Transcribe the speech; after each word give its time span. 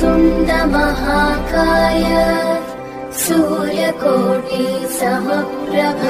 तुण्डमहाकाय 0.00 2.02
सूर्यकोटि 3.22 4.66
समप्रभ 4.98 6.02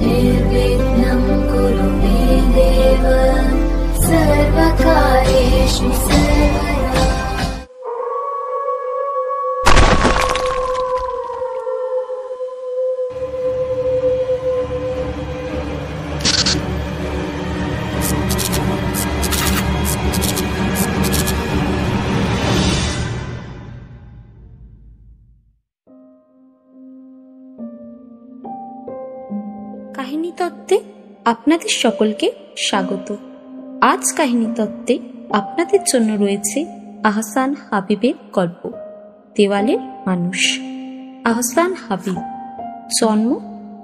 निर्विघ्नम् 0.00 1.28
कुरु 1.50 1.88
मे 2.00 2.18
देव 2.56 3.04
सर्वकारेषु 4.06 5.90
सर्व 6.06 6.73
কাহিনী 30.14 30.32
তত্ত্বে 30.36 30.76
আপনাদের 31.24 31.72
সকলকে 31.84 32.26
স্বাগত। 32.56 33.08
আজ 33.80 34.04
কাহিনী 34.16 34.46
তত্ত্বে 34.56 34.94
আপনাদের 35.30 35.80
জন্য 35.92 36.08
রয়েছে 36.24 36.58
আহসান 37.04 37.50
হাবিবের 37.70 38.16
গল্প, 38.32 38.62
দেওয়ালের 39.36 39.80
মানুষ। 40.06 40.40
আহসান 41.24 41.70
হাবিব, 41.84 42.18
জন্ম 43.00 43.30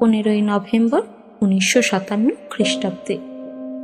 পনেরোই 0.00 0.42
নভেম্বর 0.42 1.02
উনিশশো 1.42 1.80
সাতান্ন 1.82 2.28
খ্রিস্টাব্দে। 2.50 3.16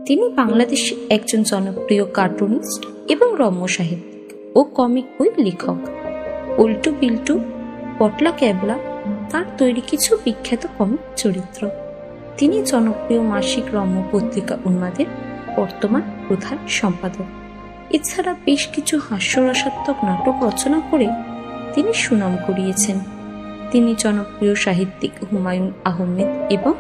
তিনি 0.07 0.25
বাংলাদেশের 0.35 0.99
একজন 1.11 1.41
জনপ্রিয় 1.43 2.05
কার্টুনিস্ট 2.13 2.83
এবং 3.09 3.29
রম্য 3.39 3.63
সাহিত্যিক 3.69 4.25
ও 4.55 4.61
কমিক 4.79 5.07
বই 5.17 5.31
লেখক। 5.39 5.81
উল্টু 6.59 6.91
বিল্টু 7.01 7.35
পটলা 7.99 8.31
ক্যাবলা 8.31 8.77
তার 9.31 9.47
তৈরি 9.59 9.83
কিছু 9.91 10.11
বিখ্যাত 10.25 10.63
কমিক 10.79 11.03
চরিত্র। 11.17 11.63
তিনি 12.39 12.63
জনপ্রিয় 12.65 13.23
মাসিক 13.23 13.65
রম্য 13.73 14.05
পত্রিকা 14.13 14.57
উন্মাদের 14.65 15.07
বর্তমান 15.57 16.03
প্রধান 16.29 16.59
সম্পাদক। 16.69 17.29
এছাড়া 17.91 18.35
বেশ 18.45 18.69
কিছু 18.75 18.99
হাস্যরসাত্মক 19.11 20.05
নাটক 20.05 20.35
রচনা 20.43 20.81
করে 20.91 21.07
তিনি 21.75 21.93
সুনাম 21.93 22.37
কুড়িয়েছেন। 22.47 22.99
তিনি 23.71 23.95
জনপ্রিয় 23.99 24.55
সাহিত্যিক 24.55 25.13
হুমায়ুন 25.33 25.73
আহমেদ 25.85 26.53
এবং 26.53 26.75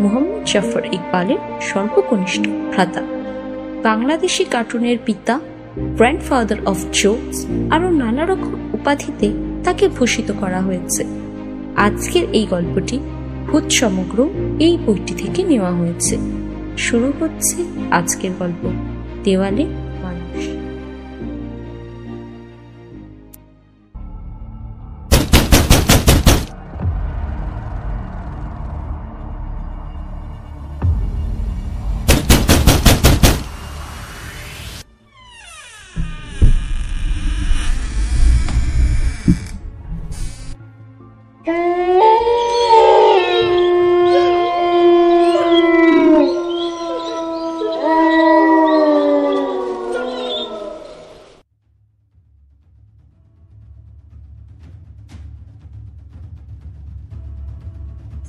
মোহাম্মদ 0.00 0.44
জাফর 0.46 0.84
ইকবালের 0.92 1.38
সর্বকনিষ্ঠ 1.60 2.48
ভ্রাতা। 2.72 3.02
বাংলাদেশি 3.82 4.44
কার্টুনের 4.44 4.98
পিতা 5.04 5.40
গ্র্যান্ডফাদার 5.76 6.56
অফ 6.66 6.78
জোকস 6.92 7.46
আরও 7.70 7.90
নানা 7.90 8.26
রকম 8.26 8.70
উপাধিতে 8.72 9.32
তাকে 9.64 9.88
ভূষিত 9.88 10.32
করা 10.40 10.60
হয়েছে। 10.60 11.02
আজকের 11.76 12.24
এই 12.32 12.46
গল্পটি 12.50 13.00
ভূত 13.48 13.68
সমগ্র 13.68 14.28
এই 14.60 14.78
বইটি 14.86 15.14
থেকে 15.14 15.44
নেওয়া 15.44 15.70
হয়েছে। 15.70 16.18
শুরু 16.78 17.12
হচ্ছে 17.20 17.64
আজকের 17.90 18.30
গল্প। 18.38 18.70
দেওয়ালে 19.24 19.66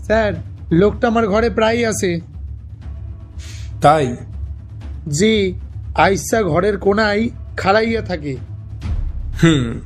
স্যার 0.09 0.34
লোকটা 0.72 1.08
আমার 1.08 1.28
ঘরে 1.28 1.50
প্রায়ই 1.50 1.86
আসে। 1.86 2.22
তাই? 3.81 4.16
জি 5.08 5.53
আইসা 5.96 6.44
ঘরের 6.44 6.78
কোনায় 6.78 7.30
খাড়াইয়া 7.58 8.02
থাকে। 8.02 8.38
হুম। 9.44 9.80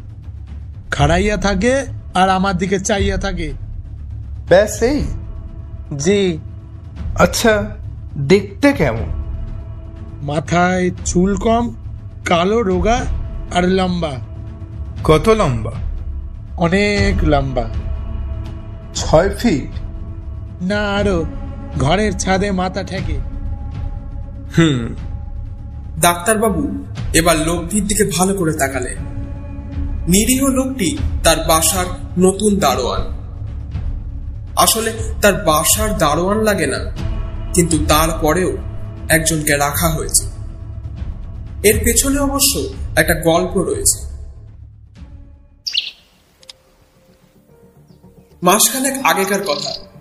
খাড়াইয়া 0.91 1.38
থাকে 1.38 1.85
আর 2.13 2.29
আমার 2.29 2.57
দিকে 2.57 2.79
চাইয়া 2.79 3.17
থাকে। 3.17 3.53
ব্যাস 4.50 4.81
এই? 4.81 5.03
জি। 5.97 6.38
আচ্ছা 7.19 7.75
দেখতে 8.17 8.73
কেমন? 8.73 9.09
মাথায় 10.22 10.91
চুল 11.05 11.35
কম 11.35 11.73
কালো 12.25 12.61
রোগা 12.61 13.05
আর 13.55 13.63
লম্বা। 13.63 14.11
কত 15.03 15.29
লম্বা? 15.29 15.72
অনেক 16.57 17.23
লম্বা। 17.23 17.69
ছয় 18.95 19.29
ফিট? 19.29 19.82
না 20.63 20.79
আরও। 20.96 21.25
ঘরের 21.79 22.18
ছাদে 22.18 22.51
মাথা 22.51 22.84
ঠেকে। 22.84 23.18
হুম। 24.57 24.96
ডাক্তারবাবু, 26.01 26.85
এবার 27.13 27.38
লোকটির 27.38 27.88
দিকে 27.88 28.12
ভালো 28.18 28.34
করে 28.34 28.53
তাকালেন 28.53 28.97
নিরীহ 30.07 30.47
লোকটি 30.47 30.97
তার 31.23 31.38
বাসার 31.47 31.85
নতুন 32.19 32.59
দারোয়ান। 32.59 33.02
আসলে 34.56 34.94
তার 35.22 35.34
বাসার 35.34 35.97
দারোয়ান 35.97 36.40
লাগে 36.44 36.68
না, 36.68 36.81
কিন্তু 37.53 37.78
তারপরেও 37.88 38.57
একজনকে 39.09 39.57
রাখা 39.57 39.90
হয়েছে। 39.90 40.25
এর 41.63 41.78
পেছনে 41.84 42.19
অবশ্য 42.19 42.59
একটা 42.96 43.13
গল্প 43.13 43.57
রয়েছে। 43.57 44.00
মাসখানেক 48.44 48.94
আগেকার 49.03 49.44
কথা। 49.44 49.92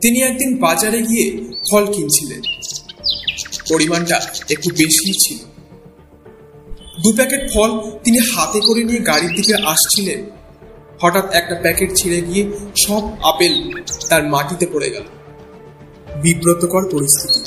তিনি 0.00 0.22
একদিন 0.22 0.56
বাজারে 0.56 1.02
গিয়ে 1.02 1.54
ফল 1.70 1.92
কিনছিলেন। 1.92 2.40
পরিমাণটা 3.70 4.16
একটু 4.50 4.70
বেশিই 4.70 5.12
ছিল। 5.12 5.38
দু 7.02 7.12
প্যাকেট 7.12 7.40
ফল 7.54 7.90
তিনি 8.04 8.18
হাতে 8.18 8.60
করে 8.60 8.84
নিয়ে 8.84 8.98
গাড়ির 8.98 9.30
দিকে 9.30 9.54
আসছিলেন। 9.54 10.24
হঠাৎ 11.02 11.34
একটা 11.34 11.54
প্যাকেট 11.54 11.94
ছিঁড়ে 11.94 12.20
গিয়ে 12.20 12.50
সব 12.86 13.02
আপেল 13.22 13.82
তার 14.08 14.28
মাটিতে 14.28 14.66
পড়ে 14.72 14.90
গেল। 14.90 15.02
বিব্রতকর 16.22 16.88
পরিস্থিতি। 16.90 17.40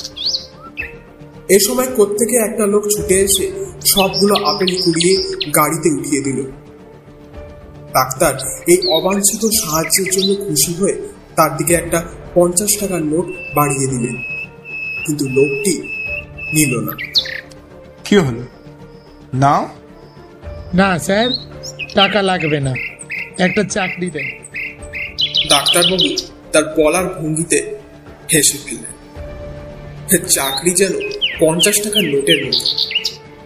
এ 1.54 1.58
সময় 1.58 1.86
কোত্থেকে 1.86 2.52
একটা 2.52 2.66
লোক 2.66 2.82
ছুটে 2.82 3.14
এসে 3.14 3.50
সবগুলো 3.86 4.34
আপেল 4.34 4.82
কুড়িয়ে 4.84 5.16
গাড়িতে 5.50 6.00
উঠিয়ে 6.00 6.22
দিল। 6.22 6.50
ডাক্তার 7.86 8.34
এই 8.68 8.88
অবাঞ্ছিত 8.88 9.48
সাহায্যের 9.62 10.10
জন্য 10.12 10.46
খুশি 10.46 10.74
হয়ে 10.74 11.08
তার 11.36 11.56
দিকে 11.56 11.74
একটা 11.74 12.04
পঞ্চাশ 12.34 12.80
টাকার 12.80 13.02
নোট 13.02 13.26
বাড়িয়ে 13.54 13.90
দিলেন 13.90 14.22
কিন্তু 15.06 15.24
লোকটি 15.24 15.82
নিল 16.36 16.80
না। 16.80 16.96
কি 18.04 18.16
হলো? 18.16 18.42
নাও। 19.34 19.68
না 20.74 20.98
স্যার 20.98 21.30
টাকা 21.94 22.22
লাগবে 22.22 22.60
না। 22.60 22.74
একটা 23.38 23.64
চাকরি 23.64 24.10
দেন। 24.10 24.28
ডাক্তারবাবু 25.48 26.16
তার 26.52 26.64
বলার 26.64 27.06
ভঙ্গিতে 27.06 27.78
হেসে 28.34 28.58
ফেললেন। 28.64 30.26
চাকরি 30.28 30.70
যেন 30.70 30.92
পঞ্চাশ 31.40 31.82
টাকার 31.82 32.04
নোটের 32.04 32.46
মতো। 32.46 32.66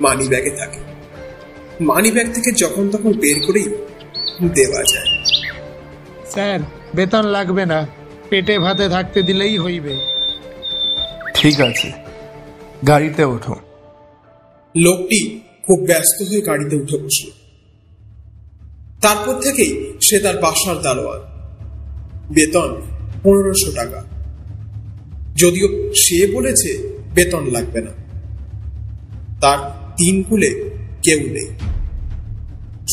মানি 0.00 0.28
ব্যাগে 0.28 0.50
থাকে। 0.50 0.80
মানি 1.80 2.10
ব্যাগ 2.10 2.32
থেকে 2.32 2.52
যখন 2.52 2.90
তখন 2.90 3.12
বের 3.12 3.46
করেই 3.46 3.68
দেওয়া 4.48 4.82
যায়। 4.82 5.24
স্যার 6.30 6.60
বেতন 6.94 7.24
লাগবে 7.26 7.66
না। 7.66 7.95
পেটে 8.30 8.58
ভাতে 8.58 8.88
থাকতে 8.88 9.22
দিলেই 9.22 9.58
হইবে। 9.58 9.96
ঠিক 11.34 11.60
আছে। 11.60 11.92
গাড়িতে 12.86 13.24
ওঠো। 13.24 13.56
লোকটি 14.76 15.40
খুব 15.66 15.86
ব্যস্ত 15.86 16.28
হয়ে 16.28 16.40
গাড়িতে 16.40 16.76
উঠে 16.76 16.98
বসল। 16.98 17.30
তারপর 19.00 19.40
থেকেই 19.40 19.92
সে 20.02 20.18
তার 20.18 20.38
বাসার 20.38 20.82
দারোয়ান। 20.82 21.20
বেতন 22.34 22.82
পনেরোশো 23.22 23.72
টাকা। 23.72 24.04
যদিও 25.36 25.92
সে 25.94 26.26
বলেছে 26.26 26.98
বেতন 27.14 27.46
লাগবে 27.46 27.80
না। 27.80 27.90
তার 29.40 29.58
তিন 29.96 30.22
কুলে 30.22 30.70
কেউ 31.02 31.18
নেই। 31.18 31.48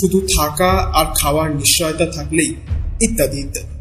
শুধু 0.02 0.20
থাকা 0.20 0.70
আর 0.70 1.06
খাওয়ার 1.18 1.56
নিশ্চয়তা 1.56 2.06
থাকলেই 2.06 2.56
ইত্যাদি 3.02 3.40
ইত্যাদি। 3.40 3.73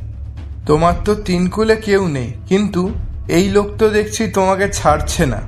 তোমার 0.67 0.95
তো 1.05 1.15
তিন 1.15 1.49
কুলে 1.49 1.77
কেউ 1.77 2.09
নেই 2.09 2.33
কিন্তু 2.49 2.91
এই 3.29 3.49
লোক 3.49 3.69
তো 3.79 3.91
দেখছি 3.91 4.27
তোমাকে 4.29 4.69
ছাড়ছে 4.69 5.27
না। 5.27 5.41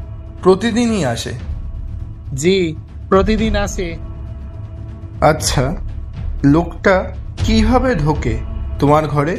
প্রতিদিনই 0.43 1.05
আসে। 1.05 1.33
জি 2.35 2.77
প্রতিদিন 3.09 3.57
আসে। 3.57 3.97
আচ্ছা 5.21 5.77
লোকটা 6.45 7.13
কীভাবে 7.37 7.95
ঢোকে 7.95 8.39
তোমার 8.79 9.07
ঘরে? 9.07 9.37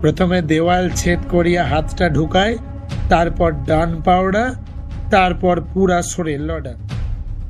প্রথমে 0.00 0.42
দেওয়াল 0.42 0.90
ছেদ 0.90 1.18
করিয়া 1.30 1.64
হাতটা 1.64 2.08
ঢুকায় 2.08 2.58
তারপর 3.08 3.52
ডান 3.52 4.02
পাওড়া 4.02 4.54
তারপর 5.10 5.60
পুরা 5.74 6.02
শরীর 6.02 6.40
লডা 6.40 6.74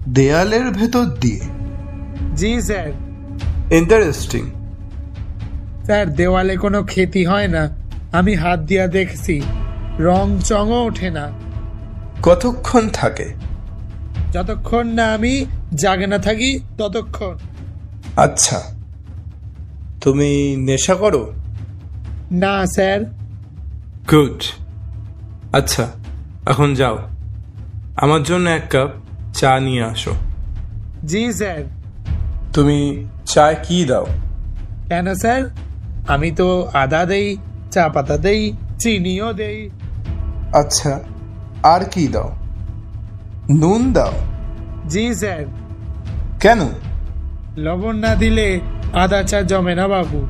দেয়ালের 0.08 0.70
ভেতর 0.70 1.04
দিয়ে? 1.04 1.40
জি 2.36 2.60
স্যার। 2.60 2.88
ইন্টারেস্টিং। 3.72 4.50
স্যার 5.86 6.14
দেওয়ালে 6.14 6.56
কোনো 6.56 6.82
ক্ষতি 6.82 7.24
হয় 7.24 7.48
না। 7.48 7.68
আমি 8.12 8.34
হাত 8.34 8.58
দিয়া 8.60 8.86
দেখছি 8.86 9.42
রং 9.98 10.38
চঙও 10.44 10.86
ওঠে 10.86 11.10
না। 11.10 11.30
কতক্ষণ 12.22 12.88
থাকে? 12.88 13.34
যতক্ষণ 14.32 14.86
না 14.86 15.14
আমি 15.14 15.46
জাগে 15.74 16.06
না 16.06 16.18
থাকি 16.18 16.60
ততক্ষণ। 16.78 17.36
আচ্ছা 18.16 18.62
তুমি 20.00 20.56
নেশা 20.58 20.94
করো? 20.94 21.32
না 22.32 22.66
স্যার। 22.66 23.00
গুড। 24.10 24.42
আচ্ছা 25.52 25.84
এখন 26.46 26.74
যাও। 26.74 26.98
আমার 27.96 28.22
জন্য 28.22 28.50
এক 28.50 28.62
কাপ 28.70 28.90
চা 29.34 29.60
নিয়ে 29.60 29.82
আসো। 29.82 30.12
জি 31.04 31.32
স্যার। 31.32 31.62
তুমি 32.52 33.06
চা 33.24 33.52
কি 33.52 33.84
দাও? 33.84 34.06
কেন 34.88 35.14
স্যার? 35.14 35.65
আমি 36.06 36.30
তো 36.30 36.68
আদা 36.74 37.06
দেই 37.06 37.36
চা 37.70 37.88
পাতা 37.88 38.16
দেই 38.16 38.56
চিনিও 38.78 39.32
দেই। 39.32 39.70
আচ্ছা 40.52 41.00
আর 41.62 41.84
কি 41.84 42.08
দাও? 42.08 42.36
নুন 43.50 43.92
দাও? 43.92 44.12
জি 44.88 45.14
স্যার। 45.14 45.44
কেন? 46.40 46.60
লবণ 47.56 47.96
না 47.96 48.14
দিলে 48.14 48.60
আদা 48.92 49.22
চা 49.22 49.42
জমে 49.42 49.74
না 49.74 49.88
বাবু। 49.88 50.26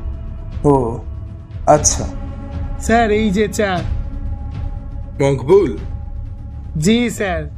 ও 0.69 0.99
আচ্ছা। 1.67 2.05
স্যার 2.79 3.11
এই 3.11 3.29
যে 3.29 3.47
চা। 3.47 3.81
মকবুল? 5.21 5.77
জি 6.77 7.09
স্যার। 7.09 7.49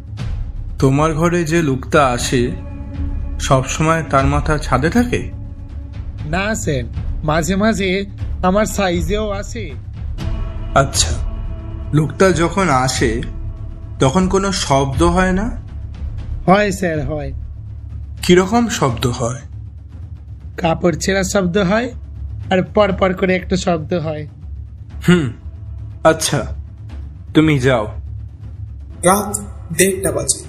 তোমার 0.80 1.13
ঘরে 1.13 1.44
যে 1.44 1.62
লোকটা 1.62 2.07
আসে 2.07 2.51
সব 3.39 3.66
সময় 3.66 4.04
তার 4.04 4.25
মাথা 4.25 4.57
ছাদে 4.57 4.89
থাকে? 4.89 5.30
না 6.25 6.56
স্যার। 6.56 6.83
মাঝে 7.24 7.56
মাঝে 7.56 8.06
আমার 8.44 8.66
সাইজেও 8.66 9.30
আসে। 9.30 9.71
আচ্ছা 10.75 11.12
লোকটা 11.94 12.31
যখন 12.31 12.69
আসে 12.69 13.21
তখন 14.00 14.27
কোনো 14.27 14.51
শব্দ 14.51 15.04
হয় 15.04 15.31
না? 15.31 15.51
হয় 16.45 16.71
স্যার 16.71 17.06
হয়। 17.06 17.33
কীরকম 18.21 18.68
শব্দ 18.68 19.07
হয়? 19.07 19.39
কাপড় 20.57 20.95
ছেঁড়া 20.95 21.24
শব্দ 21.24 21.57
হয় 21.57 21.92
আর 22.51 22.63
পর 22.63 22.94
পর 22.94 23.13
করে 23.13 23.36
একটা 23.36 23.57
শব্দ 23.57 23.94
হয়। 23.94 24.27
হুম 25.07 25.33
আচ্ছা 26.04 26.45
তুমি 27.33 27.60
যাও। 27.60 27.86
রাত 29.06 29.38
দেড়টা 29.77 30.12
বাজে। 30.12 30.44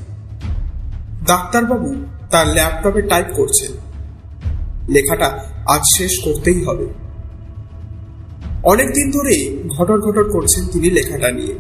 ডাক্তারবাবু 1.27 2.05
তার 2.31 2.47
ল্যাপটপে 2.47 3.03
টাইপ 3.03 3.27
করছেন। 3.37 3.73
লেখাটা 4.89 5.39
আজ 5.67 5.81
শেষ 5.99 6.11
করতেই 6.25 6.65
হবে। 6.65 6.87
অনেকদিন 8.63 9.11
ধরে 9.11 9.63
ঘটর 9.79 10.01
ঘটর 10.01 10.33
করছেন 10.33 10.67
তিনি 10.67 10.91
লেখাটা 10.91 11.33
নিয়ে। 11.33 11.55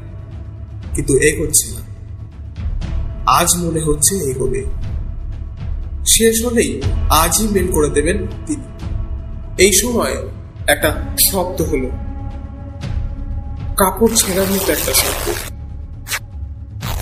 কিন্তু 0.94 1.16
এগোচ্ছে 1.16 1.72
না। 1.72 1.80
আজ 3.26 3.46
মনে 3.58 3.80
হচ্ছে 3.80 4.16
এগোবে। 4.16 4.64
শেষ 6.06 6.44
হলেই 6.44 6.82
আজই 7.10 7.48
মেল 7.48 7.72
করে 7.72 7.90
দেবেন 7.90 8.26
তিনি। 8.46 8.62
এই 9.58 9.72
সময় 9.72 10.16
একটা 10.66 11.16
শব্দ 11.30 11.62
হলো। 11.62 11.88
কাপড় 13.76 14.16
ছেঁড়ার 14.16 14.46
মতো 14.50 14.72
একটা 14.72 14.92
শব্দ। 14.92 15.32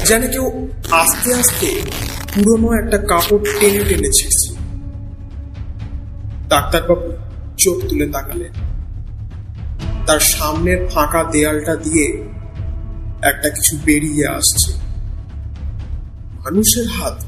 যেন 0.09 0.31
কেউ 0.31 0.69
আস্তে 0.91 1.35
আস্তে 1.35 1.81
পুরনো 2.35 2.87
একটা 2.87 2.99
কাপড় 2.99 3.45
টেনে 3.61 3.79
টেনে 3.79 4.11
ছিঁড়ছে 4.13 4.38
ডাক্তারবাবু 6.49 7.13
চোখ 7.57 7.89
তুলে 7.89 8.07
তাকালেন। 8.07 8.53
তার 10.07 10.21
সামনের 10.21 10.89
ফাঁকা 10.89 11.25
দেয়ালটা 11.25 11.77
দিয়ে 11.77 12.29
একটা 13.23 13.49
কিছু 13.49 13.79
বেরিয়ে 13.85 14.27
আসছে। 14.27 14.73
মানুষের 16.39 16.87
হাত। 16.89 17.25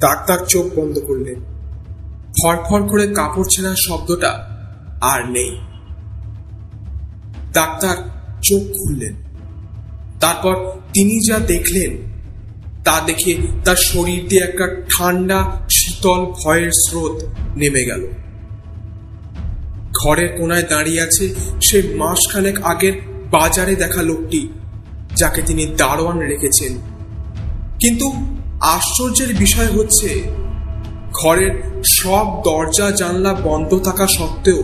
ডাক্তার 0.00 0.38
চোখ 0.48 0.78
বন্ধ 0.78 0.98
করলেন। 0.98 1.40
ফড়ফড় 2.42 2.88
করে 2.88 3.06
কাপড় 3.06 3.44
ছেঁড়ার 3.56 3.76
শব্দটা 3.88 4.56
আর 5.00 5.30
নেই। 5.30 5.60
ডাক্তার 7.52 7.96
চোখ 8.42 8.62
খুললেন। 8.62 9.14
তারপর 10.20 10.54
তিনি 10.70 11.28
যা 11.28 11.38
দেখলেন 11.38 12.15
তা 12.86 12.96
দেখে 13.06 13.32
তার 13.64 13.76
শরীর 13.76 14.20
দিয়ে 14.28 14.42
একটা 14.42 14.66
ঠান্ডা, 14.92 15.38
শীতল 15.70 16.20
ভয়ের 16.24 16.70
স্রোত 16.70 17.16
নেমে 17.56 17.84
গেল। 17.84 18.02
ঘরের 20.02 20.28
কোনায় 20.38 20.62
দাঁড়িয়ে 20.62 21.00
আছে 21.02 21.24
সে 21.62 21.78
মাসখানেক 21.96 22.56
আগের 22.62 22.92
বাজারে 23.30 23.74
দেখা 23.76 24.02
লোকটি, 24.02 24.40
যাকে 25.16 25.40
তিনি 25.42 25.64
দারোয়ান 25.66 26.18
রেখেছেন। 26.18 26.72
কিন্তু 27.80 28.06
আশ্চর্যের 28.60 29.34
বিষয় 29.34 29.66
হচ্ছে, 29.66 30.10
ঘরের 31.12 31.82
সব 32.00 32.26
দরজা, 32.44 32.90
জানলা 32.90 33.32
বন্ধ 33.34 33.70
থাকা 33.78 34.06
সত্ত্বেও 34.06 34.62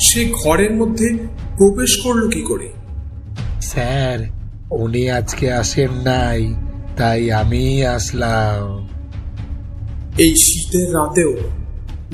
সে 0.00 0.20
ঘরের 0.44 0.72
মধ্যে 0.72 1.08
প্রবেশ 1.58 1.92
করল 2.04 2.22
কি 2.30 2.42
করে? 2.42 2.68
স্যার, 3.62 4.18
উনি 4.70 5.10
আজকে 5.10 5.52
আসেন 5.52 5.90
নাই। 6.04 6.40
তাই 6.98 7.32
আমি 7.32 7.86
আসলাম 7.86 8.88
এই 10.18 10.34
শীতের 10.36 10.94
রাতেও 10.94 11.36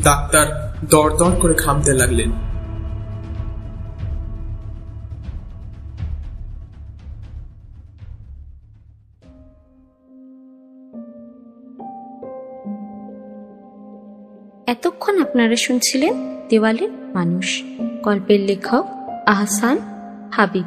ডাক্তার 0.02 0.75
দরদর 0.90 1.32
করে 1.40 1.54
ঘামতে 1.54 1.92
লাগলেন 1.92 2.32
এতক্ষণ 14.66 15.23
আপনারা 15.23 15.56
শুনছিলেন 15.56 16.14
দেওয়ালের 16.49 16.90
মানুষ। 16.90 17.62
গল্পের 18.04 18.40
লেখক 18.40 18.85
আহসান 19.26 19.78
হাবিব। 20.32 20.64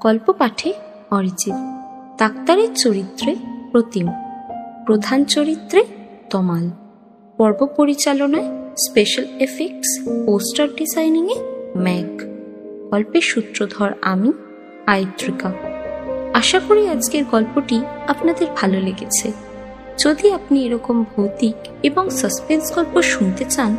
গল্প 0.00 0.32
পাঠে 0.32 0.74
অরিজিৎ। 1.10 1.79
ডাক্তারের 2.20 2.74
চরিত্রে 2.74 3.36
প্রতিম। 3.70 4.08
প্রধান 4.86 5.24
চরিত্রে 5.24 5.84
তমাল। 6.30 6.70
পর্ব 7.36 7.66
পরিচালনায় 7.76 8.48
স্পেশাল 8.76 9.24
এফেক্টস 9.24 10.00
পোস্টার 10.26 10.68
ডিজাইনিংয়ে 10.68 11.36
ম্যাক 11.76 12.22
গল্পের 12.90 13.20
সূত্রধর 13.20 13.90
আমি, 14.02 14.32
আয়ত্রিকা। 14.86 15.52
আশা 16.34 16.60
করি 16.68 16.88
আজকের 16.88 17.24
গল্পটি 17.30 17.80
আপনাদের 18.08 18.46
ভালো 18.56 18.80
লেগেছে। 18.80 19.32
যদি 19.98 20.32
আপনি 20.32 20.66
এরকম 20.66 21.04
ভৌতিক 21.16 21.54
এবং 21.82 22.10
সাসপেন্স 22.10 22.74
গল্প 22.74 23.02
শুনতে 23.02 23.44
চান, 23.44 23.76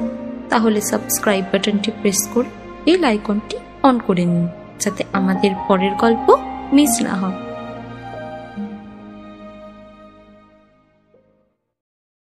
তাহলে 0.50 0.82
সাবস্ক্রাইব 0.82 1.46
বাটনটি 1.54 1.92
প্রেস 2.02 2.30
করে 2.34 2.50
বেল 2.86 3.04
আইকনটি 3.04 3.58
অন 3.84 4.00
করে 4.00 4.26
নিন, 4.26 4.48
যাতে 4.80 5.04
আমাদের 5.14 5.52
পরের 5.68 5.92
গল্প 5.92 6.38
মিস 6.74 7.02
না 7.02 7.16
হয়। 7.16 7.51